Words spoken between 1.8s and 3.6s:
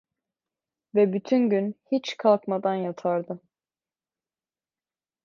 hiç kalkmadan yatardı.